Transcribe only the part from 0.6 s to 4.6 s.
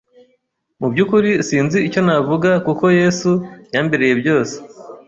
Mu byukuri sinzi icyo navuga kuko Yesu yambereye byose,